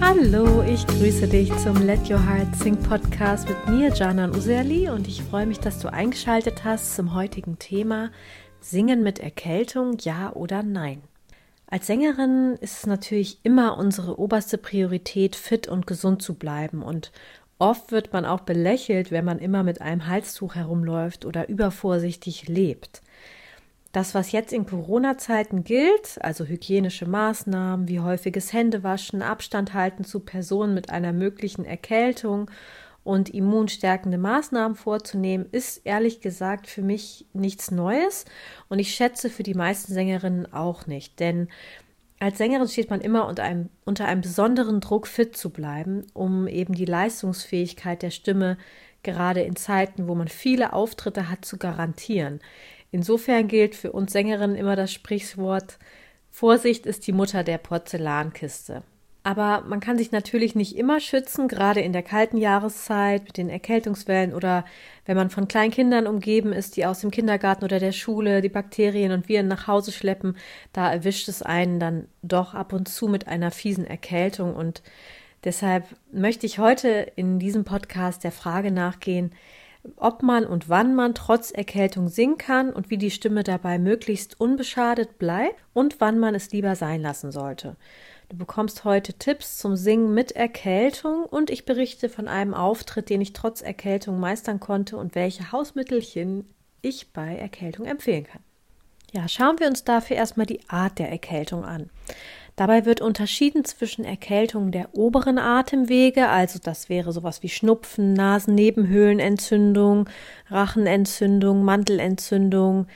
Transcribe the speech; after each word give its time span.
Hallo, 0.00 0.62
ich 0.62 0.86
grüße 0.86 1.28
dich 1.28 1.54
zum 1.58 1.76
Let 1.84 2.10
Your 2.10 2.24
Heart 2.24 2.54
Sing 2.56 2.76
Podcast 2.76 3.48
mit 3.48 3.68
mir, 3.68 3.92
Janan 3.92 4.34
Userli, 4.34 4.88
und 4.88 5.08
ich 5.08 5.22
freue 5.22 5.46
mich, 5.46 5.60
dass 5.60 5.78
du 5.78 5.92
eingeschaltet 5.92 6.64
hast 6.64 6.94
zum 6.96 7.14
heutigen 7.14 7.58
Thema 7.58 8.10
Singen 8.60 9.02
mit 9.02 9.18
Erkältung, 9.18 9.98
ja 10.00 10.32
oder 10.32 10.62
nein. 10.62 11.02
Als 11.68 11.88
Sängerin 11.88 12.56
ist 12.60 12.78
es 12.78 12.86
natürlich 12.86 13.40
immer 13.42 13.76
unsere 13.76 14.20
oberste 14.20 14.56
Priorität, 14.56 15.34
fit 15.34 15.66
und 15.66 15.86
gesund 15.86 16.22
zu 16.22 16.34
bleiben. 16.34 16.82
Und 16.82 17.10
oft 17.58 17.90
wird 17.90 18.12
man 18.12 18.24
auch 18.24 18.40
belächelt, 18.40 19.10
wenn 19.10 19.24
man 19.24 19.40
immer 19.40 19.64
mit 19.64 19.80
einem 19.80 20.06
Halstuch 20.06 20.54
herumläuft 20.54 21.24
oder 21.24 21.48
übervorsichtig 21.48 22.46
lebt. 22.48 23.02
Das, 23.96 24.14
was 24.14 24.30
jetzt 24.30 24.52
in 24.52 24.66
Corona-Zeiten 24.66 25.64
gilt, 25.64 26.18
also 26.20 26.44
hygienische 26.44 27.06
Maßnahmen 27.06 27.88
wie 27.88 28.00
häufiges 28.00 28.52
Händewaschen, 28.52 29.22
Abstand 29.22 29.72
halten 29.72 30.04
zu 30.04 30.20
Personen 30.20 30.74
mit 30.74 30.90
einer 30.90 31.14
möglichen 31.14 31.64
Erkältung 31.64 32.50
und 33.04 33.30
immunstärkende 33.30 34.18
Maßnahmen 34.18 34.76
vorzunehmen, 34.76 35.46
ist 35.50 35.80
ehrlich 35.86 36.20
gesagt 36.20 36.66
für 36.66 36.82
mich 36.82 37.24
nichts 37.32 37.70
Neues 37.70 38.26
und 38.68 38.80
ich 38.80 38.94
schätze 38.94 39.30
für 39.30 39.42
die 39.42 39.54
meisten 39.54 39.94
Sängerinnen 39.94 40.52
auch 40.52 40.86
nicht, 40.86 41.18
denn 41.18 41.48
als 42.20 42.36
Sängerin 42.36 42.68
steht 42.68 42.90
man 42.90 43.00
immer 43.00 43.26
unter 43.26 43.44
einem, 43.44 43.70
unter 43.86 44.04
einem 44.04 44.20
besonderen 44.20 44.80
Druck, 44.80 45.06
fit 45.06 45.38
zu 45.38 45.48
bleiben, 45.48 46.06
um 46.12 46.48
eben 46.48 46.74
die 46.74 46.84
Leistungsfähigkeit 46.84 48.02
der 48.02 48.10
Stimme 48.10 48.58
gerade 49.02 49.40
in 49.40 49.56
Zeiten, 49.56 50.06
wo 50.06 50.14
man 50.14 50.28
viele 50.28 50.74
Auftritte 50.74 51.30
hat, 51.30 51.46
zu 51.46 51.56
garantieren. 51.56 52.40
Insofern 52.96 53.46
gilt 53.46 53.74
für 53.74 53.92
uns 53.92 54.10
Sängerinnen 54.10 54.56
immer 54.56 54.74
das 54.74 54.90
Sprichwort 54.90 55.78
Vorsicht 56.30 56.86
ist 56.86 57.06
die 57.06 57.12
Mutter 57.12 57.44
der 57.44 57.58
Porzellankiste. 57.58 58.84
Aber 59.22 59.64
man 59.68 59.80
kann 59.80 59.98
sich 59.98 60.12
natürlich 60.12 60.54
nicht 60.54 60.78
immer 60.78 60.98
schützen, 61.00 61.46
gerade 61.46 61.82
in 61.82 61.92
der 61.92 62.02
kalten 62.02 62.38
Jahreszeit 62.38 63.24
mit 63.24 63.36
den 63.36 63.50
Erkältungswellen 63.50 64.32
oder 64.32 64.64
wenn 65.04 65.14
man 65.14 65.28
von 65.28 65.46
kleinen 65.46 65.72
Kindern 65.72 66.06
umgeben 66.06 66.54
ist, 66.54 66.78
die 66.78 66.86
aus 66.86 67.00
dem 67.00 67.10
Kindergarten 67.10 67.66
oder 67.66 67.80
der 67.80 67.92
Schule 67.92 68.40
die 68.40 68.48
Bakterien 68.48 69.12
und 69.12 69.28
Viren 69.28 69.48
nach 69.48 69.66
Hause 69.66 69.92
schleppen, 69.92 70.34
da 70.72 70.90
erwischt 70.90 71.28
es 71.28 71.42
einen 71.42 71.78
dann 71.78 72.08
doch 72.22 72.54
ab 72.54 72.72
und 72.72 72.88
zu 72.88 73.08
mit 73.08 73.28
einer 73.28 73.50
fiesen 73.50 73.86
Erkältung 73.86 74.56
und 74.56 74.82
deshalb 75.44 75.84
möchte 76.12 76.46
ich 76.46 76.58
heute 76.58 77.12
in 77.14 77.38
diesem 77.38 77.64
Podcast 77.64 78.24
der 78.24 78.32
Frage 78.32 78.70
nachgehen, 78.70 79.32
ob 79.96 80.22
man 80.22 80.44
und 80.44 80.68
wann 80.68 80.94
man 80.94 81.14
trotz 81.14 81.50
Erkältung 81.50 82.08
singen 82.08 82.38
kann 82.38 82.72
und 82.72 82.90
wie 82.90 82.98
die 82.98 83.10
Stimme 83.10 83.42
dabei 83.42 83.78
möglichst 83.78 84.40
unbeschadet 84.40 85.18
bleibt 85.18 85.56
und 85.72 86.00
wann 86.00 86.18
man 86.18 86.34
es 86.34 86.50
lieber 86.52 86.76
sein 86.76 87.02
lassen 87.02 87.32
sollte. 87.32 87.76
Du 88.28 88.36
bekommst 88.36 88.84
heute 88.84 89.12
Tipps 89.14 89.58
zum 89.58 89.76
Singen 89.76 90.12
mit 90.12 90.32
Erkältung 90.32 91.24
und 91.24 91.48
ich 91.48 91.64
berichte 91.64 92.08
von 92.08 92.26
einem 92.26 92.54
Auftritt, 92.54 93.08
den 93.08 93.20
ich 93.20 93.32
trotz 93.32 93.60
Erkältung 93.60 94.18
meistern 94.18 94.58
konnte 94.58 94.96
und 94.96 95.14
welche 95.14 95.52
Hausmittelchen 95.52 96.44
ich 96.82 97.12
bei 97.12 97.36
Erkältung 97.36 97.86
empfehlen 97.86 98.24
kann. 98.24 98.42
Ja, 99.12 99.28
schauen 99.28 99.60
wir 99.60 99.68
uns 99.68 99.84
dafür 99.84 100.16
erstmal 100.16 100.46
die 100.46 100.68
Art 100.68 100.98
der 100.98 101.10
Erkältung 101.10 101.64
an. 101.64 101.90
Dabei 102.56 102.86
wird 102.86 103.02
unterschieden 103.02 103.66
zwischen 103.66 104.06
Erkältungen 104.06 104.72
der 104.72 104.96
oberen 104.96 105.38
Atemwege, 105.38 106.28
also 106.30 106.58
das 106.58 106.88
wäre 106.88 107.12
sowas 107.12 107.42
wie 107.42 107.50
Schnupfen, 107.50 108.14
Nasennebenhöhlenentzündung, 108.14 110.08
Rachenentzündung, 110.48 111.62
Mantelentzündung, 111.64 112.86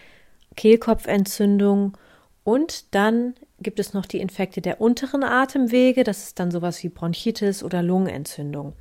Kehlkopfentzündung 0.57 1.99
und 2.43 2.95
dann 2.95 3.35
gibt 3.61 3.79
es 3.79 3.93
noch 3.93 4.07
die 4.07 4.21
Infekte 4.21 4.63
der 4.63 4.81
unteren 4.81 5.23
Atemwege, 5.23 6.05
das 6.05 6.25
ist 6.25 6.39
dann 6.39 6.51
sowas 6.51 6.83
wie 6.83 6.89
Bronchitis 6.89 7.63
oder 7.63 7.83
Lungenentzündung. 7.83 8.73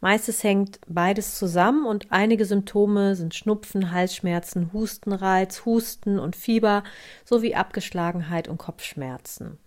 Meistens 0.00 0.42
hängt 0.42 0.80
beides 0.88 1.38
zusammen 1.38 1.86
und 1.86 2.10
einige 2.10 2.44
Symptome 2.46 3.14
sind 3.14 3.36
Schnupfen, 3.36 3.92
Halsschmerzen, 3.92 4.72
Hustenreiz, 4.72 5.64
Husten 5.64 6.18
und 6.18 6.34
Fieber 6.34 6.82
sowie 7.24 7.54
Abgeschlagenheit 7.54 8.48
und 8.48 8.58
Kopfschmerzen. 8.58 9.58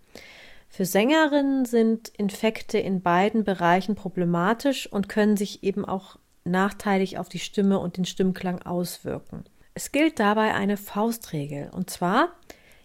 Für 0.72 0.84
Sängerinnen 0.84 1.64
sind 1.64 2.08
Infekte 2.16 2.78
in 2.78 3.02
beiden 3.02 3.42
Bereichen 3.42 3.96
problematisch 3.96 4.90
und 4.90 5.08
können 5.08 5.36
sich 5.36 5.64
eben 5.64 5.84
auch 5.84 6.16
nachteilig 6.44 7.18
auf 7.18 7.28
die 7.28 7.40
Stimme 7.40 7.80
und 7.80 7.96
den 7.96 8.04
Stimmklang 8.04 8.62
auswirken. 8.62 9.44
Es 9.74 9.90
gilt 9.90 10.20
dabei 10.20 10.54
eine 10.54 10.76
Faustregel, 10.76 11.70
und 11.74 11.90
zwar, 11.90 12.28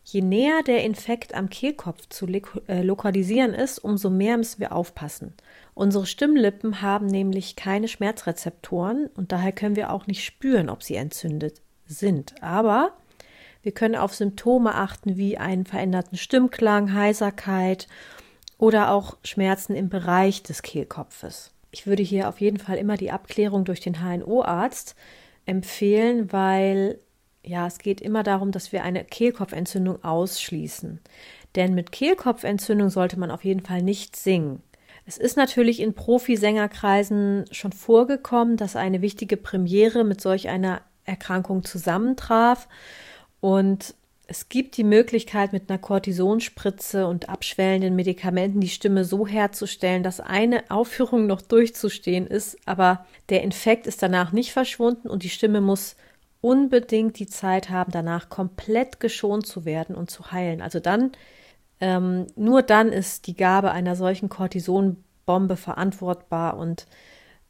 je 0.04 0.22
näher 0.22 0.64
der 0.64 0.84
Infekt 0.84 1.36
am 1.36 1.50
Kehlkopf 1.50 2.10
zu 2.10 2.26
äh, 2.26 2.82
lokalisieren 2.82 3.54
ist, 3.54 3.78
umso 3.78 4.10
mehr 4.10 4.38
müssen 4.38 4.62
wir 4.62 4.72
aufpassen. 4.72 5.36
Unsere 5.76 6.08
Stimmlippen 6.08 6.82
haben 6.82 7.06
nämlich 7.06 7.56
keine 7.56 7.88
Schmerzrezeptoren 7.88 9.12
und 9.16 9.32
daher 9.32 9.52
können 9.52 9.76
wir 9.76 9.94
auch 9.94 10.08
nicht 10.08 10.26
spüren, 10.26 10.70
ob 10.70 10.82
sie 10.82 10.96
entzündet 10.96 11.62
sind. 11.86 12.34
Aber 12.42 12.94
wir 13.66 13.72
können 13.72 13.96
auf 13.96 14.14
Symptome 14.14 14.76
achten 14.76 15.18
wie 15.18 15.40
einen 15.40 15.66
veränderten 15.66 16.20
Stimmklang, 16.20 16.94
Heiserkeit 16.94 17.88
oder 18.60 18.92
auch 18.92 19.18
Schmerzen 19.24 19.74
im 19.74 19.90
Bereich 19.90 20.44
des 20.44 20.62
Kehlkopfes. 20.62 21.52
Ich 21.72 21.88
würde 21.88 22.04
hier 22.04 22.30
auf 22.30 22.40
jeden 22.40 22.60
Fall 22.60 22.78
immer 22.78 22.96
die 22.96 23.10
Abklärung 23.10 23.66
durch 23.66 23.80
den 23.80 23.96
HNO-Arzt 23.96 24.96
empfehlen, 25.48 26.32
weil 26.32 27.00
ja, 27.44 27.66
es 27.66 27.80
geht 27.80 28.02
immer 28.02 28.22
darum, 28.22 28.52
dass 28.52 28.72
wir 28.72 28.84
eine 28.84 29.04
Kehlkopfentzündung 29.04 30.04
ausschließen. 30.04 31.00
Denn 31.56 31.74
mit 31.74 31.92
Kehlkopfentzündung 31.92 32.92
sollte 32.92 33.20
man 33.20 33.32
auf 33.32 33.44
jeden 33.44 33.62
Fall 33.62 33.82
nicht 33.82 34.16
singen. 34.16 34.62
Es 35.08 35.18
ist 35.18 35.38
natürlich 35.38 35.80
in 35.80 35.96
Profisängerkreisen 35.96 37.46
schon 37.50 37.72
vorgekommen, 37.72 38.58
dass 38.58 38.76
eine 38.76 39.02
wichtige 39.02 39.38
Premiere 39.38 40.04
mit 40.04 40.22
solch 40.22 40.50
einer 40.50 40.82
Erkrankung 41.04 41.64
zusammentraf. 41.64 42.68
Und 43.46 43.94
es 44.26 44.50
gibt 44.50 44.76
die 44.76 44.84
Möglichkeit, 44.84 45.54
mit 45.54 45.70
einer 45.70 45.78
Kortisonspritze 45.78 47.06
und 47.06 47.30
abschwellenden 47.30 47.96
Medikamenten 47.96 48.60
die 48.60 48.70
Stimme 48.70 49.06
so 49.06 49.28
herzustellen, 49.28 50.02
dass 50.02 50.20
eine 50.20 50.64
Aufführung 50.72 51.28
noch 51.28 51.44
durchzustehen 51.44 52.26
ist, 52.26 52.58
aber 52.66 53.06
der 53.30 53.44
Infekt 53.44 53.86
ist 53.86 54.02
danach 54.02 54.32
nicht 54.32 54.52
verschwunden 54.52 55.08
und 55.08 55.22
die 55.22 55.30
Stimme 55.30 55.62
muss 55.62 55.96
unbedingt 56.42 57.20
die 57.20 57.28
Zeit 57.28 57.70
haben, 57.70 57.92
danach 57.92 58.30
komplett 58.30 59.00
geschont 59.00 59.46
zu 59.46 59.64
werden 59.64 59.94
und 59.96 60.10
zu 60.10 60.32
heilen. 60.32 60.60
Also 60.60 60.80
dann, 60.80 61.12
ähm, 61.80 62.26
nur 62.36 62.64
dann 62.64 62.92
ist 62.92 63.28
die 63.28 63.36
Gabe 63.36 63.70
einer 63.70 63.96
solchen 63.96 64.28
Cortisonbombe 64.28 65.56
verantwortbar 65.56 66.58
und 66.58 66.88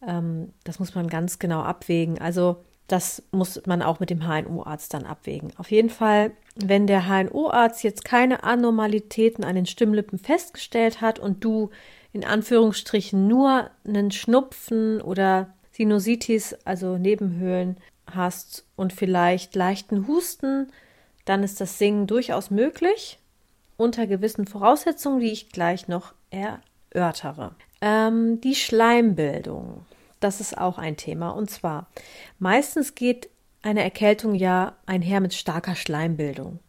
ähm, 0.06 0.52
das 0.66 0.80
muss 0.80 0.94
man 0.94 1.08
ganz 1.08 1.40
genau 1.40 1.62
abwägen. 1.62 2.20
Also 2.20 2.66
das 2.88 3.24
muss 3.32 3.62
man 3.66 3.82
auch 3.82 4.00
mit 4.00 4.10
dem 4.10 4.28
HNO-Arzt 4.28 4.94
dann 4.94 5.06
abwägen. 5.06 5.52
Auf 5.58 5.72
jeden 5.72 5.90
Fall, 5.90 6.32
wenn 6.56 6.86
der 6.88 7.08
HNO-Arzt 7.08 7.84
jetzt 7.84 8.06
keine 8.06 8.44
Anormalitäten 8.44 9.44
an 9.44 9.56
den 9.56 9.66
Stimmlippen 9.66 10.20
festgestellt 10.20 11.02
hat 11.02 11.18
und 11.18 11.44
du 11.44 11.72
in 12.14 12.24
Anführungsstrichen 12.24 13.28
nur 13.28 13.70
einen 13.86 14.12
Schnupfen 14.12 15.02
oder 15.02 15.54
Sinusitis, 15.72 16.56
also 16.64 16.98
Nebenhöhlen 16.98 17.78
hast 18.10 18.66
und 18.76 18.94
vielleicht 18.94 19.56
leichten 19.56 20.08
Husten, 20.08 20.72
dann 21.26 21.44
ist 21.44 21.60
das 21.60 21.80
Singen 21.80 22.08
durchaus 22.08 22.52
möglich 22.52 23.20
unter 23.78 24.08
gewissen 24.08 24.48
Voraussetzungen, 24.48 25.20
die 25.20 25.32
ich 25.32 25.50
gleich 25.50 25.88
noch 25.88 26.14
erörtere. 26.30 27.56
Ähm, 27.82 28.40
die 28.40 28.56
Schleimbildung 28.56 29.86
das 30.26 30.42
ist 30.42 30.58
auch 30.58 30.78
ein 30.80 30.98
Thema. 30.98 31.30
Und 31.30 31.50
zwar, 31.50 31.88
meistens 32.40 32.96
geht 32.96 33.30
eine 33.62 33.84
Erkältung 33.84 34.36
ja 34.36 34.76
einher 34.86 35.22
mit 35.22 35.34
starker 35.34 35.76
Schleimbildung. 35.76 36.60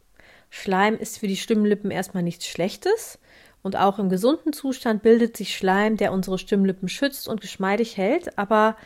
Schleim 0.51 0.97
ist 0.97 1.19
für 1.19 1.27
die 1.27 1.37
Stimmlippen 1.37 1.91
erstmal 1.91 2.23
nichts 2.23 2.47
Schlechtes. 2.47 3.19
Und 3.63 3.75
auch 3.75 3.99
im 3.99 4.11
gesunden 4.11 4.53
Zustand 4.53 5.03
bildet 5.03 5.37
sich 5.37 5.57
Schleim, 5.57 5.97
der 5.97 6.13
unsere 6.13 6.39
Stimmlippen 6.39 6.89
schützt 6.89 7.27
und 7.27 7.41
geschmeidig 7.41 7.97
hält. 7.97 8.39
Aber 8.39 8.77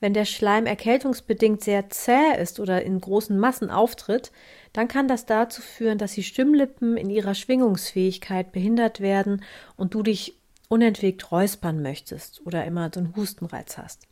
wenn 0.00 0.14
der 0.14 0.24
Schleim 0.24 0.66
erkältungsbedingt 0.66 1.62
sehr 1.62 1.90
zäh 1.90 2.40
ist 2.40 2.58
oder 2.60 2.82
in 2.82 3.00
großen 3.00 3.38
Massen 3.38 3.70
auftritt, 3.70 4.32
dann 4.72 4.88
kann 4.88 5.06
das 5.06 5.26
dazu 5.26 5.60
führen, 5.60 5.98
dass 5.98 6.12
die 6.12 6.22
Stimmlippen 6.22 6.96
in 6.96 7.10
ihrer 7.10 7.34
Schwingungsfähigkeit 7.34 8.52
behindert 8.52 9.00
werden 9.00 9.44
und 9.76 9.94
du 9.94 10.02
dich 10.02 10.38
unentwegt 10.68 11.30
räuspern 11.30 11.82
möchtest 11.82 12.40
oder 12.46 12.64
immer 12.64 12.90
so 12.94 13.00
einen 13.00 13.14
Hustenreiz 13.14 13.76
hast. 13.76 14.08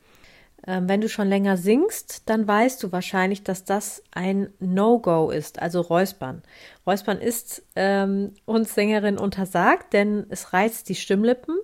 Ähm, 0.67 0.89
wenn 0.89 1.01
du 1.01 1.09
schon 1.09 1.29
länger 1.29 1.57
singst, 1.57 2.29
dann 2.29 2.47
weißt 2.47 2.83
du 2.83 2.93
wahrscheinlich, 2.93 3.43
dass 3.43 3.65
das 3.65 4.03
ein 4.11 4.53
No-Go 4.59 5.31
ist, 5.31 5.61
also 5.61 5.81
Räuspern. 5.81 6.43
Räuspern 6.87 7.19
ist 7.19 7.63
ähm, 7.77 8.35
uns 8.45 8.75
Sängerin 8.75 9.19
untersagt, 9.19 9.93
denn 9.93 10.27
es 10.29 10.53
reizt 10.53 10.89
die 10.89 10.95
Stimmlippen 10.95 11.57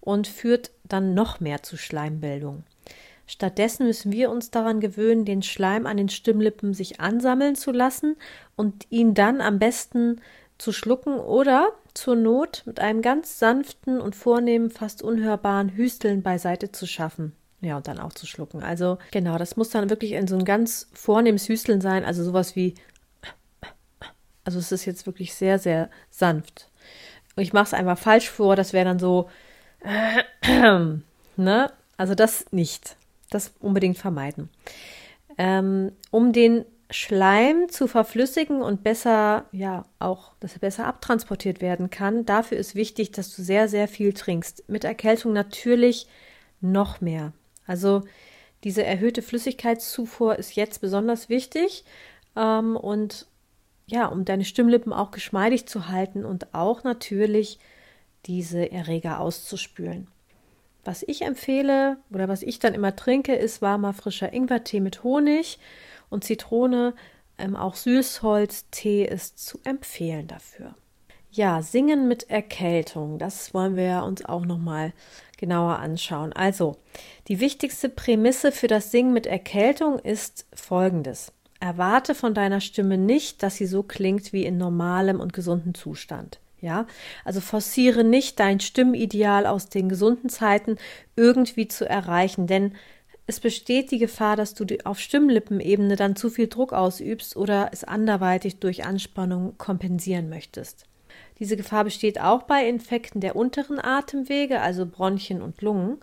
und 0.00 0.28
führt 0.28 0.70
dann 0.84 1.14
noch 1.14 1.40
mehr 1.40 1.62
zu 1.62 1.76
Schleimbildung. 1.76 2.64
Stattdessen 3.26 3.86
müssen 3.86 4.12
wir 4.12 4.30
uns 4.30 4.52
daran 4.52 4.78
gewöhnen, 4.78 5.24
den 5.24 5.42
Schleim 5.42 5.86
an 5.86 5.96
den 5.96 6.08
Stimmlippen 6.08 6.74
sich 6.74 7.00
ansammeln 7.00 7.56
zu 7.56 7.72
lassen 7.72 8.16
und 8.54 8.86
ihn 8.90 9.14
dann 9.14 9.40
am 9.40 9.58
besten 9.58 10.20
zu 10.58 10.72
schlucken 10.72 11.18
oder 11.18 11.72
zur 11.92 12.14
Not 12.14 12.62
mit 12.66 12.78
einem 12.78 13.02
ganz 13.02 13.40
sanften 13.40 14.00
und 14.00 14.14
vornehmen, 14.14 14.70
fast 14.70 15.02
unhörbaren 15.02 15.70
Hüsteln 15.70 16.22
beiseite 16.22 16.70
zu 16.70 16.86
schaffen. 16.86 17.32
Ja, 17.60 17.78
und 17.78 17.88
dann 17.88 17.98
auch 17.98 18.12
zu 18.12 18.26
schlucken. 18.26 18.62
Also 18.62 18.98
genau, 19.10 19.38
das 19.38 19.56
muss 19.56 19.70
dann 19.70 19.90
wirklich 19.90 20.12
in 20.12 20.28
so 20.28 20.36
ein 20.36 20.44
ganz 20.44 20.88
vornehmes 20.92 21.48
Hüsteln 21.48 21.80
sein, 21.80 22.04
also 22.04 22.22
sowas 22.22 22.54
wie 22.54 22.74
also 24.46 24.60
es 24.60 24.70
ist 24.70 24.84
jetzt 24.84 25.06
wirklich 25.06 25.34
sehr, 25.34 25.58
sehr 25.58 25.90
sanft. 26.08 26.70
Und 27.34 27.42
ich 27.42 27.52
mache 27.52 27.64
es 27.66 27.74
einfach 27.74 27.98
falsch 27.98 28.30
vor, 28.30 28.54
das 28.54 28.72
wäre 28.72 28.84
dann 28.84 29.00
so, 29.00 29.28
ne? 31.36 31.72
Also 31.96 32.14
das 32.14 32.46
nicht. 32.52 32.96
Das 33.30 33.52
unbedingt 33.58 33.98
vermeiden. 33.98 34.48
Ähm, 35.36 35.92
um 36.12 36.32
den 36.32 36.64
Schleim 36.90 37.68
zu 37.68 37.88
verflüssigen 37.88 38.62
und 38.62 38.84
besser, 38.84 39.46
ja, 39.50 39.84
auch, 39.98 40.32
dass 40.38 40.54
er 40.54 40.60
besser 40.60 40.86
abtransportiert 40.86 41.60
werden 41.60 41.90
kann, 41.90 42.24
dafür 42.24 42.56
ist 42.56 42.76
wichtig, 42.76 43.10
dass 43.10 43.34
du 43.34 43.42
sehr, 43.42 43.68
sehr 43.68 43.88
viel 43.88 44.12
trinkst. 44.12 44.68
Mit 44.68 44.84
Erkältung 44.84 45.32
natürlich 45.32 46.06
noch 46.60 47.00
mehr. 47.00 47.32
Also 47.66 48.02
diese 48.64 48.84
erhöhte 48.84 49.22
Flüssigkeitszufuhr 49.22 50.36
ist 50.36 50.56
jetzt 50.56 50.80
besonders 50.80 51.28
wichtig 51.28 51.84
ähm, 52.34 52.76
und 52.76 53.26
ja, 53.86 54.06
um 54.06 54.24
deine 54.24 54.44
Stimmlippen 54.44 54.92
auch 54.92 55.12
geschmeidig 55.12 55.66
zu 55.66 55.88
halten 55.88 56.24
und 56.24 56.54
auch 56.54 56.82
natürlich 56.82 57.58
diese 58.26 58.72
Erreger 58.72 59.20
auszuspülen. 59.20 60.08
Was 60.84 61.02
ich 61.02 61.22
empfehle 61.22 61.98
oder 62.10 62.28
was 62.28 62.42
ich 62.42 62.58
dann 62.58 62.74
immer 62.74 62.94
trinke, 62.94 63.34
ist 63.34 63.62
warmer 63.62 63.92
frischer 63.92 64.32
Ingwertee 64.32 64.80
mit 64.80 65.02
Honig 65.02 65.58
und 66.10 66.24
Zitrone. 66.24 66.94
Ähm, 67.38 67.56
auch 67.56 67.74
Süßholztee 67.74 69.04
ist 69.04 69.38
zu 69.38 69.60
empfehlen 69.64 70.26
dafür. 70.26 70.74
Ja, 71.36 71.60
Singen 71.60 72.08
mit 72.08 72.30
Erkältung, 72.30 73.18
das 73.18 73.52
wollen 73.52 73.76
wir 73.76 74.04
uns 74.04 74.24
auch 74.24 74.46
noch 74.46 74.56
mal 74.56 74.94
genauer 75.36 75.80
anschauen. 75.80 76.32
Also, 76.32 76.78
die 77.28 77.40
wichtigste 77.40 77.90
Prämisse 77.90 78.52
für 78.52 78.68
das 78.68 78.90
Singen 78.90 79.12
mit 79.12 79.26
Erkältung 79.26 79.98
ist 79.98 80.46
folgendes. 80.54 81.34
Erwarte 81.60 82.14
von 82.14 82.32
deiner 82.32 82.62
Stimme 82.62 82.96
nicht, 82.96 83.42
dass 83.42 83.56
sie 83.56 83.66
so 83.66 83.82
klingt 83.82 84.32
wie 84.32 84.46
in 84.46 84.56
normalem 84.56 85.20
und 85.20 85.34
gesundem 85.34 85.74
Zustand. 85.74 86.40
Ja, 86.62 86.86
also 87.22 87.42
forciere 87.42 88.02
nicht 88.02 88.40
dein 88.40 88.58
Stimmideal 88.58 89.44
aus 89.44 89.68
den 89.68 89.90
gesunden 89.90 90.30
Zeiten 90.30 90.78
irgendwie 91.16 91.68
zu 91.68 91.86
erreichen, 91.86 92.46
denn 92.46 92.72
es 93.26 93.40
besteht 93.40 93.90
die 93.90 93.98
Gefahr, 93.98 94.36
dass 94.36 94.54
du 94.54 94.64
auf 94.84 94.98
Stimmlippenebene 94.98 95.96
dann 95.96 96.16
zu 96.16 96.30
viel 96.30 96.46
Druck 96.46 96.72
ausübst 96.72 97.36
oder 97.36 97.68
es 97.72 97.84
anderweitig 97.84 98.58
durch 98.58 98.86
Anspannung 98.86 99.58
kompensieren 99.58 100.30
möchtest. 100.30 100.86
Diese 101.38 101.56
Gefahr 101.56 101.84
besteht 101.84 102.20
auch 102.20 102.44
bei 102.44 102.66
Infekten 102.68 103.20
der 103.20 103.36
unteren 103.36 103.78
Atemwege, 103.78 104.60
also 104.60 104.86
Bronchien 104.86 105.42
und 105.42 105.60
Lungen. 105.60 105.98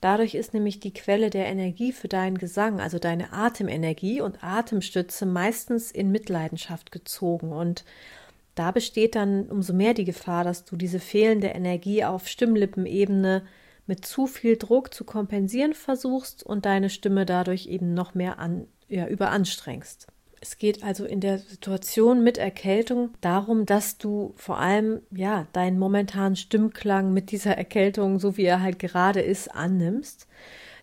Dadurch 0.00 0.36
ist 0.36 0.54
nämlich 0.54 0.78
die 0.78 0.92
Quelle 0.92 1.30
der 1.30 1.46
Energie 1.46 1.92
für 1.92 2.06
deinen 2.06 2.38
Gesang, 2.38 2.80
also 2.80 3.00
deine 3.00 3.32
Atemenergie 3.32 4.20
und 4.20 4.44
Atemstütze, 4.44 5.26
meistens 5.26 5.90
in 5.90 6.12
Mitleidenschaft 6.12 6.92
gezogen. 6.92 7.52
Und 7.52 7.84
da 8.54 8.70
besteht 8.70 9.16
dann 9.16 9.46
umso 9.46 9.72
mehr 9.72 9.94
die 9.94 10.04
Gefahr, 10.04 10.44
dass 10.44 10.64
du 10.64 10.76
diese 10.76 11.00
fehlende 11.00 11.48
Energie 11.48 12.04
auf 12.04 12.28
Stimmlippenebene 12.28 13.42
mit 13.86 14.04
zu 14.04 14.26
viel 14.28 14.56
Druck 14.56 14.94
zu 14.94 15.04
kompensieren 15.04 15.74
versuchst 15.74 16.44
und 16.44 16.64
deine 16.64 16.90
Stimme 16.90 17.26
dadurch 17.26 17.66
eben 17.66 17.94
noch 17.94 18.14
mehr 18.14 18.38
an, 18.38 18.68
ja, 18.88 19.08
überanstrengst. 19.08 20.06
Es 20.40 20.58
geht 20.58 20.84
also 20.84 21.04
in 21.04 21.20
der 21.20 21.38
Situation 21.38 22.22
mit 22.22 22.38
Erkältung 22.38 23.10
darum, 23.20 23.66
dass 23.66 23.98
du 23.98 24.34
vor 24.36 24.58
allem 24.58 25.00
ja 25.10 25.46
deinen 25.52 25.78
momentanen 25.78 26.36
Stimmklang 26.36 27.12
mit 27.12 27.32
dieser 27.32 27.56
Erkältung, 27.56 28.18
so 28.20 28.36
wie 28.36 28.44
er 28.44 28.62
halt 28.62 28.78
gerade 28.78 29.20
ist, 29.20 29.54
annimmst. 29.54 30.28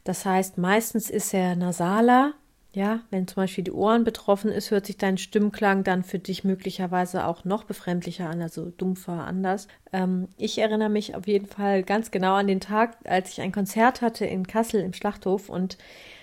Das 0.04 0.26
heißt, 0.26 0.58
meistens 0.58 1.10
ist 1.10 1.34
er 1.34 1.56
nasaler. 1.56 2.34
Ja, 2.74 3.00
wenn 3.10 3.26
zum 3.26 3.38
Beispiel 3.38 3.64
die 3.64 3.72
Ohren 3.72 4.04
betroffen 4.04 4.52
ist, 4.52 4.70
hört 4.70 4.86
sich 4.86 4.98
dein 4.98 5.18
Stimmklang 5.18 5.86
dann 5.86 6.04
für 6.04 6.20
dich 6.20 6.44
möglicherweise 6.44 7.26
auch 7.26 7.46
noch 7.46 7.64
befremdlicher 7.64 8.30
an, 8.30 8.42
also 8.42 8.66
dumpfer, 8.66 9.26
anders. 9.26 9.70
Ähm, 9.94 10.28
ich 10.36 10.58
erinnere 10.58 10.90
mich 10.90 11.16
auf 11.16 11.26
jeden 11.26 11.46
Fall 11.46 11.84
ganz 11.84 12.12
genau 12.12 12.34
an 12.34 12.48
den 12.48 12.60
Tag, 12.60 12.98
als 13.06 13.32
ich 13.32 13.40
ein 13.40 13.54
Konzert 13.54 14.02
hatte 14.02 14.26
in 14.26 14.46
Kassel 14.46 14.82
im 14.82 14.92
Schlachthof 14.92 15.48
und 15.48 15.78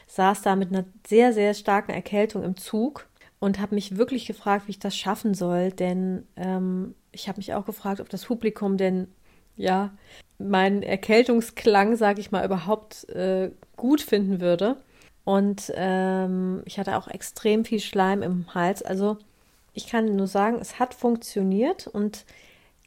saß 0.09 0.43
da 0.43 0.55
mit 0.55 0.69
einer 0.69 0.85
sehr, 1.07 1.33
sehr 1.33 1.55
starken 1.55 1.93
Erkältung 1.93 2.43
im 2.43 2.59
Zug 2.59 3.09
und 3.43 3.59
habe 3.59 3.75
mich 3.75 3.97
wirklich 3.97 4.27
gefragt, 4.27 4.69
wie 4.69 4.71
ich 4.71 4.79
das 4.79 4.97
schaffen 4.97 5.35
soll, 5.35 5.73
denn 5.73 6.29
ähm, 6.37 6.95
ich 7.11 7.27
habe 7.27 7.39
mich 7.39 7.55
auch 7.55 7.67
gefragt, 7.67 8.01
ob 8.01 8.09
das 8.09 8.27
Publikum 8.27 8.77
denn 8.77 9.09
ja 9.57 9.91
meinen 10.39 10.85
Erkältungsklang, 10.85 11.97
sage 11.97 12.21
ich 12.21 12.31
mal, 12.31 12.45
überhaupt 12.45 13.09
äh, 13.09 13.51
gut 13.75 14.01
finden 14.01 14.41
würde. 14.41 14.77
Und 15.25 15.73
ähm, 15.75 16.63
ich 16.67 16.79
hatte 16.79 16.97
auch 16.97 17.09
extrem 17.09 17.65
viel 17.65 17.81
Schleim 17.81 18.23
im 18.23 18.55
Hals. 18.55 18.81
Also 18.81 19.19
ich 19.73 19.89
kann 19.89 20.15
nur 20.15 20.29
sagen, 20.29 20.59
es 20.61 20.79
hat 20.79 20.95
funktioniert 20.95 21.89
und 21.89 22.25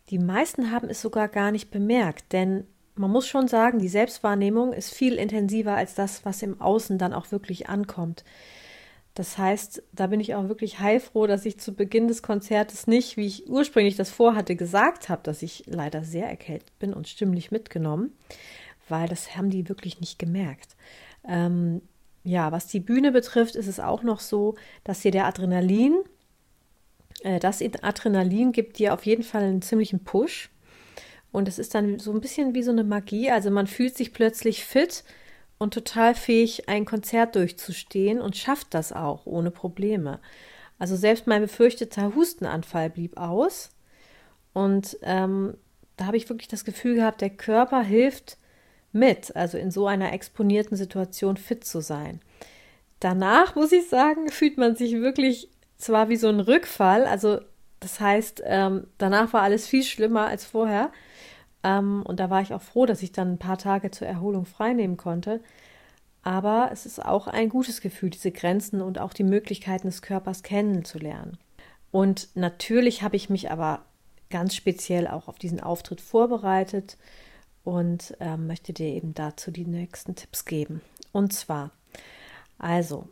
die 0.10 0.20
meisten 0.20 0.72
haben 0.72 0.88
es 0.88 1.02
sogar 1.02 1.28
gar 1.28 1.52
nicht 1.52 1.70
bemerkt, 1.70 2.32
denn 2.32 2.64
man 2.96 3.12
muss 3.12 3.28
schon 3.28 3.50
sagen, 3.50 3.80
die 3.80 3.90
Selbstwahrnehmung 3.90 4.72
ist 4.72 4.94
viel 4.94 5.16
intensiver 5.16 5.76
als 5.76 5.96
das, 5.96 6.24
was 6.24 6.42
im 6.42 6.62
Außen 6.62 6.98
dann 6.98 7.14
auch 7.14 7.34
wirklich 7.34 7.68
ankommt. 7.68 8.24
Das 9.16 9.38
heißt, 9.38 9.82
da 9.94 10.08
bin 10.08 10.20
ich 10.20 10.36
auch 10.36 10.50
wirklich 10.50 10.80
heilfroh, 10.80 11.26
dass 11.26 11.46
ich 11.46 11.58
zu 11.58 11.74
Beginn 11.74 12.10
des 12.10 12.22
Konzertes 12.22 12.86
nicht, 12.86 13.16
wie 13.16 13.26
ich 13.26 13.50
ursprünglich 13.50 13.96
das 13.96 14.12
vorhatte, 14.12 14.58
gesagt 14.58 15.08
habe, 15.08 15.24
dass 15.24 15.42
ich 15.42 15.64
leider 15.68 16.04
sehr 16.04 16.28
erkältet 16.28 16.78
bin 16.80 16.94
und 16.94 17.08
stimmlich 17.08 17.50
mitgenommen, 17.50 18.12
weil 18.90 19.08
das 19.08 19.38
haben 19.38 19.50
die 19.50 19.70
wirklich 19.70 20.02
nicht 20.02 20.20
gemerkt. 20.20 20.76
Ähm, 21.26 21.82
ja, 22.26 22.52
was 22.52 22.68
die 22.68 22.82
Bühne 22.82 23.14
betrifft, 23.14 23.56
ist 23.56 23.68
es 23.68 23.80
auch 23.80 24.04
noch 24.04 24.20
so, 24.20 24.56
dass 24.84 25.02
hier 25.02 25.12
der 25.12 25.28
Adrenalin, 25.28 25.96
äh, 27.24 27.40
das 27.40 27.62
Adrenalin 27.62 28.52
gibt 28.52 28.80
dir 28.80 28.94
auf 28.94 29.06
jeden 29.06 29.24
Fall 29.24 29.44
einen 29.44 29.62
ziemlichen 29.62 30.04
Push. 30.04 30.50
Und 31.32 31.48
es 31.48 31.58
ist 31.58 31.74
dann 31.74 32.00
so 32.00 32.12
ein 32.12 32.22
bisschen 32.22 32.54
wie 32.54 32.64
so 32.64 32.72
eine 32.72 32.84
Magie. 32.84 33.32
Also 33.32 33.50
man 33.50 33.68
fühlt 33.68 33.96
sich 33.96 34.12
plötzlich 34.12 34.66
fit, 34.66 35.06
und 35.58 35.74
total 35.74 36.16
fähig, 36.16 36.68
ein 36.68 36.86
Konzert 36.86 37.36
durchzustehen 37.36 38.20
und 38.20 38.36
schafft 38.36 38.74
das 38.74 38.92
auch 38.92 39.26
ohne 39.26 39.52
Probleme. 39.52 40.20
Also 40.78 40.96
selbst 40.96 41.28
mein 41.28 41.42
befürchteter 41.42 42.14
Hustenanfall 42.16 42.90
blieb 42.90 43.18
aus. 43.18 43.72
Und 44.54 44.98
ähm, 45.02 45.56
da 45.98 46.06
habe 46.06 46.18
ich 46.18 46.30
wirklich 46.30 46.50
das 46.50 46.66
Gefühl 46.66 46.96
gehabt, 46.96 47.22
der 47.22 47.30
Körper 47.30 47.82
hilft 47.82 48.38
mit, 48.92 49.36
also 49.36 49.58
in 49.58 49.72
so 49.72 49.88
einer 49.88 50.14
exponierten 50.14 50.78
Situation 50.78 51.38
fit 51.38 51.64
zu 51.66 51.82
sein. 51.82 52.22
Danach, 53.00 53.56
muss 53.56 53.72
ich 53.72 53.88
sagen, 53.90 54.30
fühlt 54.32 54.58
man 54.58 54.76
sich 54.76 54.94
wirklich 54.94 55.50
zwar 55.78 56.10
wie 56.10 56.16
so 56.16 56.28
ein 56.30 56.40
Rückfall, 56.40 57.06
also 57.06 57.40
das 57.82 58.00
heißt, 58.00 58.42
ähm, 58.46 58.88
danach 58.98 59.34
war 59.34 59.42
alles 59.42 59.68
viel 59.68 59.84
schlimmer 59.84 60.28
als 60.28 60.46
vorher, 60.46 60.92
ähm, 61.66 62.04
und 62.04 62.20
da 62.20 62.30
war 62.30 62.42
ich 62.42 62.54
auch 62.54 62.62
froh, 62.62 62.86
dass 62.86 63.02
ich 63.02 63.12
dann 63.12 63.34
ein 63.34 63.38
paar 63.40 63.58
Tage 63.58 63.90
zur 63.90 64.08
Erholung 64.08 64.46
freinehmen 64.46 64.98
konnte. 64.98 65.42
Aber 66.22 66.70
es 66.72 66.86
ist 66.86 67.04
auch 67.04 67.28
ein 67.28 67.50
gutes 67.50 67.82
Gefühl, 67.82 68.12
diese 68.12 68.32
Grenzen 68.32 68.82
und 68.82 69.00
auch 69.00 69.14
die 69.14 69.24
Möglichkeiten 69.24 69.88
des 69.88 70.04
Körpers 70.04 70.44
kennenzulernen. 70.44 71.38
Und 71.92 72.30
natürlich 72.36 73.02
habe 73.02 73.16
ich 73.16 73.30
mich 73.30 73.52
aber 73.52 73.84
ganz 74.30 74.56
speziell 74.56 75.08
auch 75.08 75.28
auf 75.28 75.40
diesen 75.40 75.60
Auftritt 75.60 76.02
vorbereitet 76.02 76.98
und 77.64 78.16
äh, 78.20 78.38
möchte 78.38 78.74
dir 78.74 78.88
eben 78.88 79.14
dazu 79.16 79.50
die 79.50 79.66
nächsten 79.66 80.16
Tipps 80.16 80.46
geben. 80.46 80.82
Und 81.12 81.34
zwar, 81.34 81.72
also, 82.60 83.08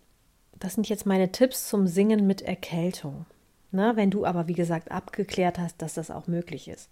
das 0.60 0.76
sind 0.76 0.90
jetzt 0.90 1.06
meine 1.06 1.32
Tipps 1.32 1.70
zum 1.70 1.88
Singen 1.88 2.28
mit 2.28 2.44
Erkältung. 2.44 3.26
Na, 3.72 3.96
wenn 3.96 4.12
du 4.12 4.26
aber, 4.26 4.48
wie 4.48 4.54
gesagt, 4.54 4.92
abgeklärt 4.92 5.58
hast, 5.58 5.82
dass 5.82 5.96
das 5.96 6.12
auch 6.12 6.28
möglich 6.28 6.68
ist. 6.68 6.90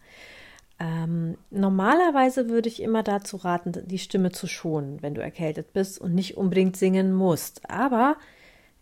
Ähm, 0.82 1.38
normalerweise 1.52 2.50
würde 2.50 2.68
ich 2.68 2.82
immer 2.82 3.04
dazu 3.04 3.38
raten, 3.38 3.72
die 3.86 4.00
Stimme 4.00 4.32
zu 4.32 4.48
schonen, 4.48 5.04
wenn 5.04 5.14
du 5.14 5.22
erkältet 5.22 5.74
bist 5.74 6.02
und 6.02 6.16
nicht 6.16 6.38
unbedingt 6.38 6.76
singen 6.76 7.14
musst. 7.14 7.70
Aber 7.70 8.18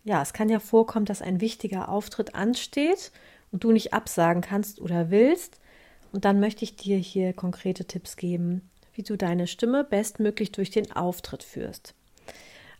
ja, 0.02 0.22
es 0.22 0.32
kann 0.32 0.48
ja 0.48 0.60
vorkommen, 0.60 1.04
dass 1.04 1.20
ein 1.20 1.42
wichtiger 1.42 1.90
Auftritt 1.90 2.34
ansteht 2.34 3.12
und 3.52 3.64
du 3.64 3.72
nicht 3.72 3.92
absagen 3.92 4.40
kannst 4.40 4.80
oder 4.80 5.10
willst. 5.10 5.60
Und 6.10 6.24
dann 6.24 6.40
möchte 6.40 6.64
ich 6.64 6.74
dir 6.74 6.96
hier 6.96 7.34
konkrete 7.34 7.84
Tipps 7.84 8.16
geben, 8.16 8.70
wie 8.94 9.02
du 9.02 9.18
deine 9.18 9.46
Stimme 9.46 9.84
bestmöglich 9.84 10.52
durch 10.52 10.70
den 10.70 10.90
Auftritt 10.92 11.42
führst. 11.42 11.94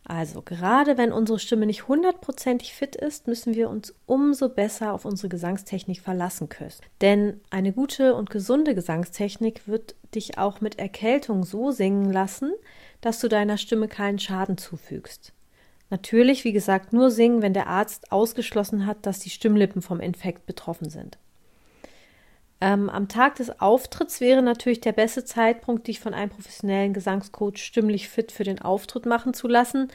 Also, 0.03 0.41
gerade 0.41 0.97
wenn 0.97 1.11
unsere 1.11 1.37
Stimme 1.37 1.65
nicht 1.65 1.87
hundertprozentig 1.87 2.73
fit 2.73 2.95
ist, 2.95 3.27
müssen 3.27 3.53
wir 3.53 3.69
uns 3.69 3.93
umso 4.07 4.49
besser 4.49 4.93
auf 4.93 5.05
unsere 5.05 5.29
Gesangstechnik 5.29 6.01
verlassen 6.01 6.49
können. 6.49 6.71
Denn 7.01 7.39
eine 7.51 7.71
gute 7.71 8.15
und 8.15 8.29
gesunde 8.29 8.73
Gesangstechnik 8.73 9.67
wird 9.67 9.95
dich 10.15 10.37
auch 10.37 10.59
mit 10.59 10.79
Erkältung 10.79 11.43
so 11.43 11.71
singen 11.71 12.11
lassen, 12.11 12.51
dass 12.99 13.19
du 13.19 13.27
deiner 13.27 13.57
Stimme 13.57 13.87
keinen 13.87 14.19
Schaden 14.19 14.57
zufügst. 14.57 15.33
Natürlich, 15.91 16.45
wie 16.45 16.53
gesagt, 16.53 16.93
nur 16.93 17.11
singen, 17.11 17.41
wenn 17.41 17.53
der 17.53 17.67
Arzt 17.67 18.11
ausgeschlossen 18.11 18.85
hat, 18.85 19.05
dass 19.05 19.19
die 19.19 19.29
Stimmlippen 19.29 19.81
vom 19.81 19.99
Infekt 19.99 20.45
betroffen 20.45 20.89
sind. 20.89 21.17
Ähm, 22.61 22.89
am 22.91 23.07
Tag 23.07 23.35
des 23.35 23.59
Auftritts 23.59 24.21
wäre 24.21 24.43
natürlich 24.43 24.81
der 24.81 24.91
beste 24.91 25.25
Zeitpunkt, 25.25 25.87
dich 25.87 25.99
von 25.99 26.13
einem 26.13 26.29
professionellen 26.29 26.93
Gesangscoach 26.93 27.57
stimmlich 27.57 28.07
fit 28.07 28.31
für 28.31 28.43
den 28.43 28.61
Auftritt 28.61 29.07
machen 29.07 29.33
zu 29.33 29.47
lassen. 29.47 29.87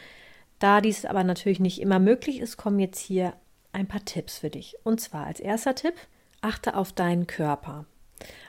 Da 0.59 0.81
dies 0.81 1.05
aber 1.05 1.23
natürlich 1.23 1.61
nicht 1.61 1.81
immer 1.81 2.01
möglich 2.01 2.41
ist, 2.41 2.57
kommen 2.57 2.81
jetzt 2.81 2.99
hier 2.99 3.35
ein 3.73 3.87
paar 3.87 4.05
Tipps 4.05 4.39
für 4.39 4.51
dich. 4.51 4.77
Und 4.83 5.01
zwar 5.01 5.27
als 5.27 5.39
erster 5.39 5.77
Tipp, 5.77 5.95
achte 6.41 6.77
auf 6.77 6.93
deinen 6.93 7.29
Körper. 7.29 7.87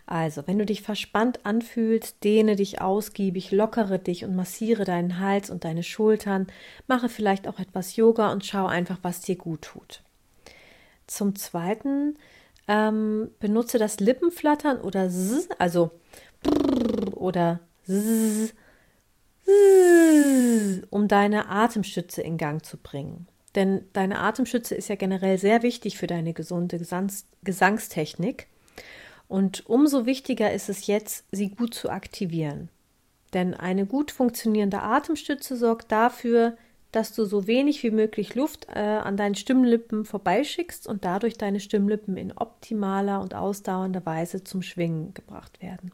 Also, 0.06 0.48
wenn 0.48 0.58
du 0.58 0.66
dich 0.66 0.82
verspannt 0.82 1.46
anfühlst, 1.46 2.24
dehne 2.24 2.56
dich 2.56 2.82
ausgiebig, 2.82 3.52
lockere 3.52 4.00
dich 4.00 4.24
und 4.24 4.36
massiere 4.36 4.86
deinen 4.86 5.20
Hals 5.20 5.50
und 5.50 5.66
deine 5.66 5.84
Schultern, 5.84 6.48
mache 6.88 7.10
vielleicht 7.10 7.48
auch 7.48 7.60
etwas 7.60 7.98
Yoga 7.98 8.32
und 8.32 8.46
schau 8.46 8.66
einfach, 8.66 9.00
was 9.02 9.22
dir 9.22 9.36
gut 9.36 9.64
tut. 9.64 10.02
Zum 11.06 11.36
Zweiten, 11.36 12.18
ähm, 12.68 13.30
benutze 13.40 13.78
das 13.78 14.00
Lippenflattern 14.00 14.82
oder 14.82 15.10
Z, 15.10 15.50
also 15.60 15.92
oder 17.16 17.60
Z, 17.86 18.54
um 20.90 21.08
deine 21.08 21.50
Atemstütze 21.50 22.22
in 22.22 22.38
Gang 22.38 22.64
zu 22.66 22.78
bringen. 22.78 23.28
Denn 23.56 23.86
deine 23.94 24.20
Atemstütze 24.20 24.76
ist 24.76 24.90
ja 24.90 24.96
generell 24.96 25.38
sehr 25.38 25.64
wichtig 25.64 25.98
für 25.98 26.08
deine 26.08 26.34
gesunde 26.34 26.78
Gesangs 26.78 27.26
Gesangstechnik. 27.44 28.48
Und 29.28 29.68
umso 29.68 30.06
wichtiger 30.06 30.54
ist 30.54 30.70
es 30.70 30.88
jetzt, 30.88 31.26
sie 31.32 31.50
gut 31.50 31.74
zu 31.74 31.90
aktivieren. 31.90 32.70
Denn 33.34 33.54
eine 33.54 33.86
gut 33.86 34.12
funktionierende 34.12 34.82
Atemstütze 34.82 35.58
sorgt 35.58 35.92
dafür, 35.92 36.58
dass 36.98 37.13
du 37.13 37.25
so 37.25 37.46
wenig 37.46 37.84
wie 37.84 37.92
möglich 37.92 38.34
Luft 38.34 38.66
äh, 38.74 38.80
an 38.80 39.18
deinen 39.18 39.36
Stimmlippen 39.36 40.04
vorbeischickst 40.04 40.88
und 40.88 41.06
dadurch 41.06 41.38
deine 41.38 41.60
Stimmlippen 41.60 42.18
in 42.18 42.36
optimaler 42.36 43.22
und 43.22 43.36
ausdauernder 43.36 44.04
Weise 44.08 44.44
zum 44.44 44.63
Schwingen 44.63 45.13
gebracht 45.13 45.62
werden. 45.62 45.92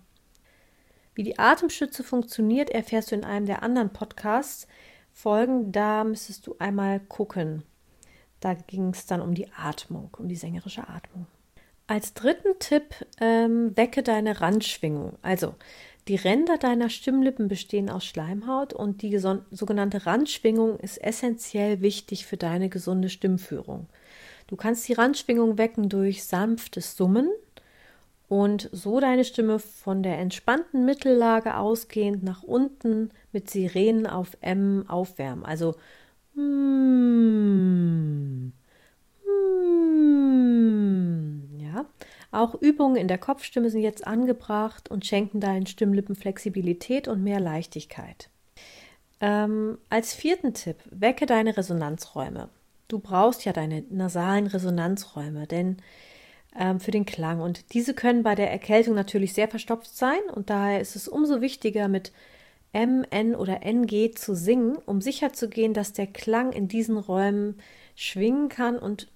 Wie 1.14 1.24
die 1.24 1.38
Atemstütze 1.38 2.06
funktioniert, 2.06 2.70
erfährst 2.70 3.12
du 3.12 3.16
in 3.16 3.26
einem 3.26 3.46
der 3.46 3.64
anderen 3.64 3.92
Podcasts. 3.92 4.66
Folgen, 5.12 5.74
da 5.74 6.06
müsstest 6.06 6.48
du 6.48 6.56
einmal 6.58 7.02
gucken. 7.02 7.64
Da 8.40 8.54
ging 8.54 8.92
es 8.92 9.06
dann 9.06 9.20
um 9.20 9.34
die 9.34 9.52
Atmung, 9.52 10.10
um 10.18 10.30
die 10.30 10.38
sängerische 10.38 10.88
Atmung. 10.88 11.28
Als 11.86 12.14
dritten 12.14 12.58
Tipp 12.60 12.96
ähm, 13.20 13.76
wecke 13.76 14.04
deine 14.04 14.40
Randschwingung. 14.40 15.18
Also 15.22 15.56
die 16.08 16.16
Ränder 16.16 16.58
deiner 16.58 16.90
Stimmlippen 16.90 17.48
bestehen 17.48 17.90
aus 17.90 18.04
Schleimhaut 18.06 18.74
und 18.74 19.02
die 19.02 19.18
sogenannte 19.18 20.06
Randschwingung 20.06 20.78
ist 20.80 20.98
essentiell 20.98 21.82
wichtig 21.82 22.26
für 22.26 22.36
deine 22.36 22.68
gesunde 22.70 23.10
Stimmführung. 23.10 23.88
Du 24.48 24.58
kannst 24.58 24.88
die 24.88 24.94
Randschwingung 24.94 25.58
wecken 25.58 25.88
durch 25.88 26.26
sanftes 26.26 26.98
Summen 26.98 27.30
und 28.28 28.70
so 28.72 29.00
deine 29.00 29.24
Stimme 29.24 29.60
von 29.60 30.04
der 30.04 30.18
entspannten 30.18 30.86
Mittellage 30.86 31.56
ausgehend 31.56 32.24
nach 32.24 32.44
unten 32.44 33.12
mit 33.32 33.50
Sirenen 33.50 34.06
auf 34.06 34.36
M 34.42 34.84
aufwärmen. 34.90 35.46
Also 35.46 35.76
mm, 36.36 36.42
mm, 39.26 40.32
ja. 41.60 41.86
Auch 42.34 42.56
Übungen 42.60 42.96
in 42.96 43.08
der 43.08 43.20
Kopfstimme 43.20 43.70
sind 43.70 43.82
jetzt 43.82 44.08
angebracht 44.08 44.90
und 44.90 45.06
schenken 45.06 45.40
deinen 45.40 45.68
Stimmlippen 45.68 46.16
Flexibilität 46.16 47.08
und 47.08 47.24
mehr 47.24 47.40
Leichtigkeit. 47.40 48.30
Ähm, 49.22 49.78
als 49.90 50.16
vierten 50.16 50.56
Tipp, 50.56 50.78
wecke 50.90 51.28
deine 51.28 51.56
Resonanzräume. 51.56 52.50
Du 52.88 52.98
brauchst 52.98 53.46
ja 53.46 53.54
deine 53.54 53.84
nasalen 53.92 54.48
Resonanzräume, 54.48 55.46
denn 55.46 55.78
ähm, 56.58 56.80
für 56.80 56.90
den 56.90 57.06
Klang. 57.06 57.40
Und 57.40 57.72
diese 57.76 57.94
können 57.94 58.24
bei 58.24 58.34
der 58.34 58.52
Erkältung 58.52 58.96
natürlich 58.96 59.34
sehr 59.34 59.48
verstopft 59.48 59.96
sein 59.96 60.22
und 60.34 60.50
daher 60.50 60.82
ist 60.82 60.96
es 60.96 61.08
umso 61.08 61.40
wichtiger, 61.40 61.88
mit 61.88 62.12
M, 62.72 63.06
N 63.12 63.36
oder 63.36 63.62
NG 63.62 64.10
zu 64.16 64.34
singen, 64.34 64.78
um 64.88 65.02
sicherzugehen, 65.02 65.76
dass 65.76 65.94
der 65.94 66.08
Klang 66.08 66.52
in 66.52 66.68
diesen 66.68 66.98
Räumen 66.98 67.60
schwingen 67.96 68.50
kann 68.50 68.80
und 68.80 69.08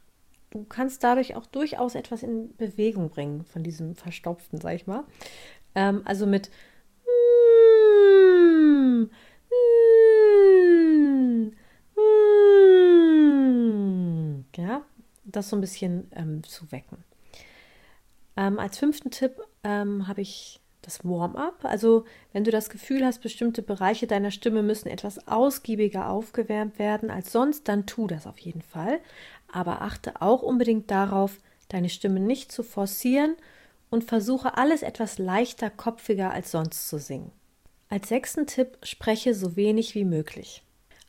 du 0.52 0.64
kannst 0.66 1.04
dadurch 1.04 1.36
auch 1.36 1.46
durchaus 1.46 1.96
etwas 1.96 2.24
in 2.24 2.56
Bewegung 2.58 3.10
bringen 3.10 3.46
von 3.46 3.64
diesem 3.64 3.96
Verstopften, 3.96 4.60
sag 4.60 4.76
ich 4.76 4.88
mal. 4.88 5.04
Ähm, 5.76 6.02
also 6.06 6.26
mit 6.26 6.50
ja, 14.58 14.84
das 15.24 15.50
so 15.50 15.56
ein 15.56 15.62
bisschen 15.62 16.10
ähm, 16.16 16.44
zu 16.44 16.72
wecken. 16.72 17.04
Ähm, 18.36 18.60
als 18.60 18.78
fünften 18.78 19.12
Tipp 19.12 19.42
ähm, 19.64 20.08
habe 20.08 20.22
ich 20.22 20.60
das 20.82 21.04
Warm-up. 21.04 21.66
Also 21.66 22.06
wenn 22.34 22.44
du 22.44 22.52
das 22.52 22.70
Gefühl 22.70 23.06
hast, 23.06 23.22
bestimmte 23.22 23.62
Bereiche 23.62 24.08
deiner 24.08 24.32
Stimme 24.32 24.64
müssen 24.64 24.88
etwas 24.88 25.28
ausgiebiger 25.28 26.10
aufgewärmt 26.10 26.80
werden 26.80 27.12
als 27.12 27.32
sonst, 27.32 27.68
dann 27.68 27.86
tu 27.86 28.08
das 28.08 28.26
auf 28.26 28.40
jeden 28.40 28.62
Fall. 28.62 29.00
Aber 29.52 29.82
achte 29.82 30.22
auch 30.22 30.42
unbedingt 30.42 30.92
darauf, 30.92 31.40
deine 31.70 31.90
Stimme 31.90 32.20
nicht 32.20 32.52
zu 32.52 32.64
forcieren 32.64 33.36
und 33.90 34.04
versuche 34.04 34.58
alles 34.58 34.82
etwas 34.82 35.18
leichter, 35.18 35.70
kopfiger 35.70 36.32
als 36.32 36.52
sonst 36.52 36.90
zu 36.90 37.00
singen. 37.00 37.32
Als 37.90 38.10
sechsten 38.10 38.48
Tipp 38.48 38.78
spreche 38.84 39.34
so 39.34 39.56
wenig 39.56 39.96
wie 39.96 40.06
möglich. 40.06 40.64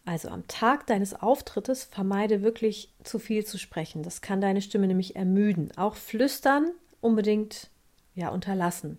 Also 0.05 0.29
am 0.29 0.47
Tag 0.49 0.87
deines 0.87 1.13
Auftrittes 1.13 1.85
vermeide 1.85 2.43
wirklich 2.43 2.95
zu 3.03 3.19
viel 3.19 3.45
zu 3.45 3.59
sprechen. 3.59 4.03
Das 4.03 4.23
kann 4.23 4.41
deine 4.41 4.63
Stimme 4.63 4.87
nämlich 4.87 5.17
ermüden. 5.17 5.71
Auch 5.77 5.97
flüstern 5.97 6.71
unbedingt 7.01 7.69
ja 8.15 8.31
unterlassen, 8.31 8.99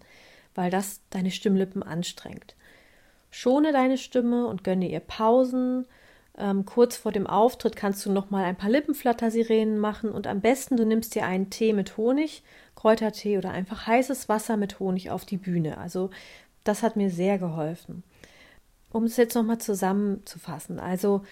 weil 0.55 0.69
das 0.69 1.01
deine 1.09 1.31
Stimmlippen 1.31 1.81
anstrengt. 1.81 2.55
Schone 3.31 3.71
deine 3.71 3.97
Stimme 3.97 4.47
und 4.47 4.63
gönne 4.63 4.89
ihr 4.89 4.99
Pausen. 4.99 5.87
Ähm, 6.37 6.65
kurz 6.65 6.95
vor 6.95 7.11
dem 7.11 7.27
Auftritt 7.27 7.75
kannst 7.75 8.05
du 8.05 8.11
noch 8.11 8.29
mal 8.29 8.45
ein 8.45 8.55
paar 8.55 8.69
Lippenflattersirenen 8.69 9.77
machen 9.77 10.11
und 10.11 10.27
am 10.27 10.41
besten 10.41 10.77
du 10.77 10.85
nimmst 10.85 11.15
dir 11.15 11.25
einen 11.25 11.49
Tee 11.49 11.73
mit 11.73 11.97
Honig, 11.97 12.43
Kräutertee 12.75 13.37
oder 13.37 13.51
einfach 13.51 13.87
heißes 13.87 14.29
Wasser 14.29 14.55
mit 14.55 14.79
Honig 14.79 15.11
auf 15.11 15.25
die 15.25 15.37
Bühne. 15.37 15.77
Also 15.77 16.11
das 16.63 16.83
hat 16.83 16.95
mir 16.95 17.09
sehr 17.09 17.37
geholfen. 17.37 18.03
Um 18.91 19.03
es 19.03 19.17
jetzt 19.17 19.35
noch 19.35 19.43
mal 19.43 19.59
zusammenzufassen, 19.59 20.79
also 20.79 21.23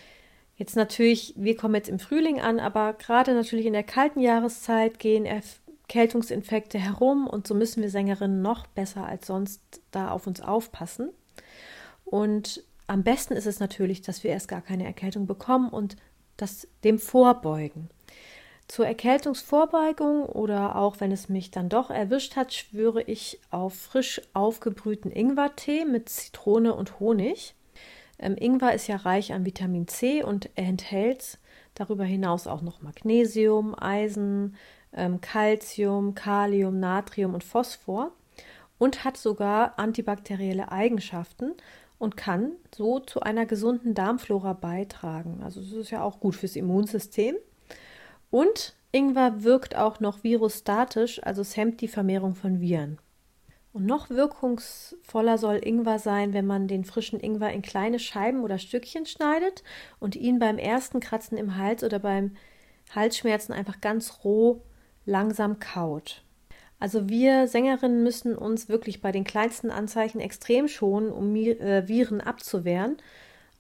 jetzt 0.58 0.76
natürlich, 0.76 1.34
wir 1.38 1.56
kommen 1.56 1.76
jetzt 1.76 1.90
im 1.90 2.00
Frühling 2.00 2.42
an, 2.42 2.60
aber 2.60 2.94
gerade 2.94 3.34
natürlich 3.34 3.66
in 3.66 3.74
der 3.74 3.84
kalten 3.84 4.20
Jahreszeit 4.20 5.00
gehen 5.00 5.26
Erkältungsinfekte 5.26 6.78
herum 6.78 7.28
und 7.28 7.48
so 7.48 7.56
müssen 7.56 7.82
wir 7.82 7.90
Sängerinnen 7.90 8.42
noch 8.42 8.68
besser 8.68 9.06
als 9.06 9.28
sonst 9.28 9.62
da 9.92 10.12
auf 10.12 10.28
uns 10.28 10.42
aufpassen. 10.42 11.10
Und 12.04 12.64
am 12.88 13.04
besten 13.04 13.34
ist 13.34 13.46
es 13.46 13.60
natürlich, 13.60 14.02
dass 14.02 14.24
wir 14.24 14.32
erst 14.32 14.48
gar 14.48 14.62
keine 14.62 14.86
Erkältung 14.86 15.28
bekommen 15.28 15.70
und 15.70 15.98
das 16.38 16.68
dem 16.84 17.00
vorbeugen. 17.00 17.90
Zur 18.68 18.86
Erkältungsvorbeugung 18.86 20.26
oder 20.26 20.76
auch 20.76 21.00
wenn 21.00 21.12
es 21.12 21.30
mich 21.30 21.52
dann 21.52 21.70
doch 21.70 21.90
erwischt 21.90 22.36
hat, 22.36 22.54
schwöre 22.54 23.02
ich 23.02 23.40
auf 23.50 23.74
frisch 23.74 24.22
aufgebrühten 24.34 25.10
Ingwertee 25.10 25.86
mit 25.86 26.10
Zitrone 26.10 26.74
und 26.74 27.00
Honig. 27.00 27.56
Ähm, 28.20 28.36
Ingwer 28.38 28.74
ist 28.74 28.88
ja 28.88 28.98
reich 28.98 29.32
an 29.32 29.46
Vitamin 29.46 29.88
C 29.88 30.22
und 30.22 30.50
enthält 30.56 31.38
darüber 31.76 32.04
hinaus 32.04 32.48
auch 32.48 32.62
noch 32.62 32.82
Magnesium, 32.82 33.74
Eisen, 33.78 34.56
ähm, 34.94 35.22
Calcium, 35.22 36.14
Kalium, 36.16 36.80
Natrium 36.80 37.34
und 37.34 37.44
Phosphor 37.44 38.12
und 38.78 39.06
hat 39.06 39.18
sogar 39.18 39.80
antibakterielle 39.80 40.72
Eigenschaften 40.72 41.54
und 41.98 42.18
kann 42.18 42.54
so 42.76 43.00
zu 43.00 43.22
einer 43.22 43.46
gesunden 43.46 43.94
Darmflora 43.94 44.54
beitragen. 44.54 45.42
Also 45.44 45.62
es 45.62 45.72
ist 45.72 45.92
ja 45.92 46.04
auch 46.04 46.20
gut 46.20 46.36
fürs 46.36 46.56
Immunsystem. 46.56 47.36
Und 48.30 48.76
Ingwer 48.92 49.44
wirkt 49.44 49.76
auch 49.76 50.00
noch 50.00 50.24
virostatisch, 50.24 51.22
also 51.24 51.42
es 51.42 51.58
hemmt 51.58 51.82
die 51.82 51.88
Vermehrung 51.88 52.36
von 52.36 52.62
Viren. 52.62 53.00
Und 53.74 53.86
noch 53.86 54.10
wirkungsvoller 54.10 55.38
soll 55.38 55.60
Ingwer 55.64 56.00
sein, 56.00 56.34
wenn 56.34 56.48
man 56.48 56.68
den 56.68 56.84
frischen 56.84 57.20
Ingwer 57.20 57.52
in 57.52 57.62
kleine 57.62 58.00
Scheiben 58.00 58.42
oder 58.42 58.58
Stückchen 58.58 59.06
schneidet 59.06 59.64
und 60.00 60.16
ihn 60.16 60.40
beim 60.40 60.58
ersten 60.58 61.00
Kratzen 61.00 61.38
im 61.38 61.58
Hals 61.58 61.84
oder 61.84 62.00
beim 62.00 62.36
Halsschmerzen 62.96 63.54
einfach 63.54 63.80
ganz 63.82 64.24
roh 64.24 64.64
langsam 65.06 65.60
kaut. 65.60 66.24
Also 66.80 67.10
wir 67.10 67.48
Sängerinnen 67.48 68.04
müssen 68.04 68.36
uns 68.36 68.70
wirklich 68.70 69.02
bei 69.02 69.12
den 69.12 69.24
kleinsten 69.24 69.72
Anzeichen 69.72 70.20
extrem 70.20 70.68
schonen, 70.68 71.12
um 71.12 71.36
äh, 71.36 71.88
Viren 71.88 72.22
abzuwehren. 72.22 72.98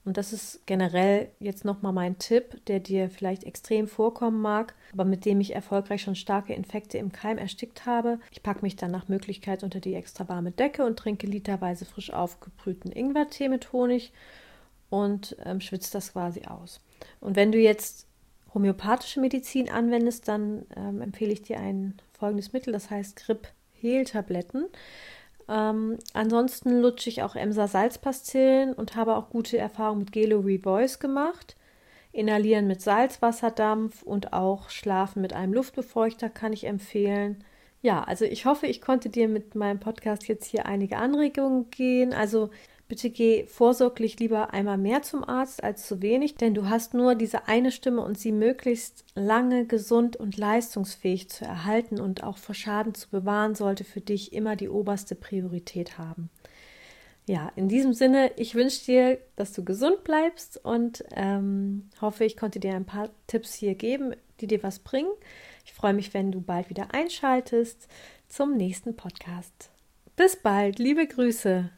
Und 0.05 0.15
das 0.15 0.31
ist 0.31 0.65
generell 0.65 1.29
jetzt 1.41 1.65
nochmal 1.65 1.91
mein 1.91 2.17
Tipp, 2.17 2.65
der 2.67 2.79
dir 2.79 3.09
vielleicht 3.09 3.43
extrem 3.43 3.89
vorkommen 3.89 4.41
mag, 4.41 4.73
aber 4.93 5.03
mit 5.03 5.25
dem 5.25 5.41
ich 5.41 5.53
erfolgreich 5.53 6.01
schon 6.01 6.15
starke 6.15 6.53
Infekte 6.53 6.97
im 6.97 7.11
Keim 7.11 7.37
erstickt 7.37 7.85
habe. 7.85 8.19
Ich 8.31 8.41
packe 8.41 8.61
mich 8.61 8.77
dann 8.77 8.91
nach 8.91 9.09
Möglichkeit 9.09 9.63
unter 9.63 9.81
die 9.81 9.95
extra 9.95 10.29
warme 10.29 10.51
Decke 10.51 10.85
und 10.85 10.97
trinke 10.97 11.27
literweise 11.27 11.83
frisch 11.83 12.13
aufgebrühten 12.13 12.89
Ingwertee 12.89 13.49
mit 13.49 13.73
Honig 13.73 14.13
und 14.89 15.35
ähm, 15.43 15.59
schwitze 15.59 15.91
das 15.91 16.13
quasi 16.13 16.43
aus. 16.45 16.79
Und 17.19 17.35
wenn 17.35 17.51
du 17.51 17.57
jetzt 17.57 18.07
homöopathische 18.53 19.19
Medizin 19.19 19.69
anwendest, 19.69 20.29
dann 20.29 20.65
ähm, 20.77 21.01
empfehle 21.01 21.33
ich 21.33 21.41
dir 21.41 21.59
ein 21.59 21.95
folgendes 22.17 22.53
Mittel, 22.53 22.73
das 22.73 22.89
heißt 22.89 23.15
Grip 23.25 23.47
Hehltabletten. 23.73 24.65
Ähm, 25.49 25.97
ansonsten 26.13 26.81
lutsche 26.81 27.09
ich 27.09 27.23
auch 27.23 27.35
Emser 27.35 27.67
Salzpastillen 27.67 28.73
und 28.73 28.95
habe 28.95 29.15
auch 29.15 29.29
gute 29.29 29.57
Erfahrungen 29.57 29.99
mit 29.99 30.11
Gelo 30.11 30.39
Revoice 30.39 30.99
gemacht. 30.99 31.55
Inhalieren 32.11 32.67
mit 32.67 32.81
Salzwasserdampf 32.81 34.03
und 34.03 34.33
auch 34.33 34.69
Schlafen 34.69 35.21
mit 35.21 35.33
einem 35.33 35.53
Luftbefeuchter 35.53 36.29
kann 36.29 36.53
ich 36.53 36.65
empfehlen. 36.65 37.43
Ja, 37.81 38.03
also 38.03 38.25
ich 38.25 38.45
hoffe, 38.45 38.67
ich 38.67 38.81
konnte 38.81 39.09
dir 39.09 39.27
mit 39.27 39.55
meinem 39.55 39.79
Podcast 39.79 40.27
jetzt 40.27 40.45
hier 40.45 40.65
einige 40.65 40.97
Anregungen 40.97 41.69
gehen. 41.69 42.13
Also 42.13 42.49
bitte 42.87 43.09
geh 43.09 43.45
vorsorglich 43.45 44.19
lieber 44.19 44.53
einmal 44.53 44.77
mehr 44.77 45.01
zum 45.01 45.23
Arzt 45.23 45.63
als 45.63 45.87
zu 45.87 46.01
wenig, 46.01 46.35
denn 46.35 46.53
du 46.53 46.69
hast 46.69 46.93
nur 46.93 47.15
diese 47.15 47.47
eine 47.47 47.71
Stimme 47.71 48.01
und 48.01 48.17
sie 48.17 48.31
möglichst 48.31 49.05
lange 49.15 49.65
gesund 49.65 50.15
und 50.15 50.37
leistungsfähig 50.37 51.29
zu 51.29 51.45
erhalten 51.45 51.99
und 51.99 52.23
auch 52.23 52.37
vor 52.37 52.55
Schaden 52.55 52.93
zu 52.93 53.09
bewahren, 53.09 53.55
sollte 53.55 53.83
für 53.83 54.01
dich 54.01 54.33
immer 54.33 54.55
die 54.55 54.69
oberste 54.69 55.15
Priorität 55.15 55.97
haben. 55.97 56.29
Ja, 57.25 57.51
in 57.57 57.67
diesem 57.67 57.93
Sinne, 57.93 58.31
ich 58.37 58.55
wünsche 58.55 58.85
dir, 58.85 59.19
dass 59.35 59.51
du 59.51 59.65
gesund 59.65 60.05
bleibst 60.05 60.63
und 60.63 61.03
ähm, 61.13 61.89
hoffe, 61.99 62.23
ich 62.23 62.37
konnte 62.37 62.61
dir 62.61 62.73
ein 62.73 62.85
paar 62.85 63.09
Tipps 63.27 63.53
hier 63.53 63.75
geben, 63.75 64.15
die 64.39 64.47
dir 64.47 64.63
was 64.63 64.79
bringen. 64.79 65.11
Ich 65.65 65.73
freue 65.73 65.93
mich, 65.93 66.13
wenn 66.13 66.31
du 66.31 66.39
bald 66.39 66.69
wieder 66.69 66.93
einschaltest 66.93 67.89
zum 68.29 68.55
nächsten 68.55 68.95
Podcast. 68.95 69.71
Bis 70.15 70.37
bald, 70.37 70.79
liebe 70.79 71.05
Grüße. 71.05 71.69